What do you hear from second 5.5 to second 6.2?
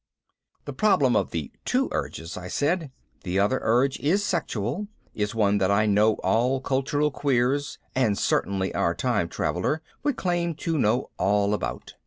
that I know